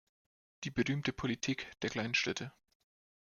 [0.63, 2.51] Die berühmte Politik der kleinen Schritte.